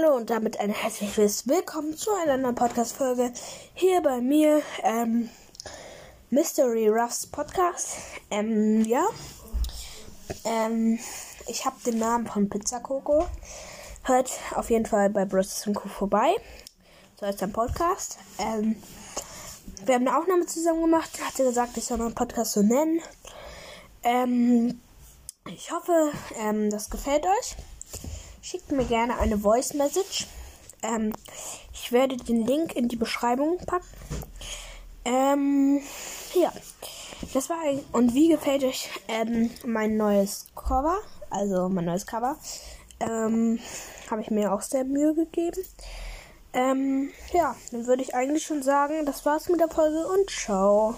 Hallo 0.00 0.16
und 0.16 0.30
damit 0.30 0.60
ein 0.60 0.70
herzliches 0.70 1.46
Willkommen 1.46 1.96
zu 1.96 2.10
einer 2.22 2.36
neuen 2.36 2.54
Podcast-Folge 2.54 3.32
hier 3.74 4.00
bei 4.00 4.20
mir, 4.20 4.62
ähm, 4.82 5.28
Mystery 6.30 6.88
Ruffs 6.88 7.26
Podcast. 7.26 7.96
Ähm, 8.30 8.84
ja. 8.84 9.06
Ähm, 10.44 10.98
ich 11.48 11.66
habe 11.66 11.76
den 11.84 11.98
Namen 11.98 12.26
von 12.26 12.48
Pizza 12.48 12.80
Coco. 12.80 13.26
Hört 14.04 14.30
auf 14.54 14.70
jeden 14.70 14.86
Fall 14.86 15.10
bei 15.10 15.24
Bros. 15.24 15.68
Co. 15.74 15.88
vorbei. 15.88 16.34
So 17.18 17.26
ist 17.26 17.42
ein 17.42 17.52
Podcast. 17.52 18.18
Ähm, 18.38 18.76
wir 19.84 19.96
haben 19.96 20.06
eine 20.06 20.16
Aufnahme 20.16 20.46
zusammen 20.46 20.82
gemacht. 20.82 21.10
Hat 21.26 21.36
sie 21.36 21.44
gesagt, 21.44 21.76
ich 21.76 21.84
soll 21.84 21.98
meinen 21.98 22.14
Podcast 22.14 22.52
so 22.52 22.62
nennen. 22.62 23.00
Ähm, 24.02 24.80
ich 25.46 25.72
hoffe, 25.72 26.12
ähm, 26.38 26.70
das 26.70 26.88
gefällt 26.88 27.26
euch. 27.26 27.56
Schickt 28.42 28.72
mir 28.72 28.84
gerne 28.84 29.18
eine 29.18 29.38
Voice 29.38 29.74
Message. 29.74 30.26
Ähm, 30.82 31.12
ich 31.72 31.92
werde 31.92 32.16
den 32.16 32.46
Link 32.46 32.74
in 32.74 32.88
die 32.88 32.96
Beschreibung 32.96 33.58
packen. 33.58 33.86
Ähm, 35.04 35.82
ja. 36.34 36.52
Das 37.34 37.50
war 37.50 37.58
ein, 37.60 37.84
und 37.92 38.14
wie 38.14 38.28
gefällt 38.28 38.64
euch 38.64 38.88
ähm, 39.08 39.50
mein 39.64 39.98
neues 39.98 40.46
Cover? 40.54 40.96
Also 41.28 41.68
mein 41.68 41.84
neues 41.84 42.06
Cover. 42.06 42.36
Ähm, 42.98 43.58
habe 44.10 44.22
ich 44.22 44.30
mir 44.30 44.52
auch 44.52 44.62
sehr 44.62 44.84
Mühe 44.84 45.14
gegeben. 45.14 45.62
Ähm, 46.52 47.10
ja, 47.32 47.54
dann 47.70 47.86
würde 47.86 48.02
ich 48.02 48.14
eigentlich 48.14 48.44
schon 48.44 48.62
sagen, 48.62 49.06
das 49.06 49.24
war's 49.26 49.48
mit 49.48 49.60
der 49.60 49.68
Folge 49.68 50.06
und 50.08 50.30
ciao. 50.30 50.96